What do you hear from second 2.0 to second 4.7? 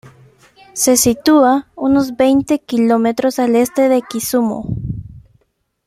veinte kilómetros al este de Kisumu.